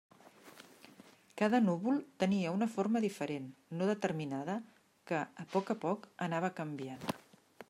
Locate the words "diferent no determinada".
3.05-4.57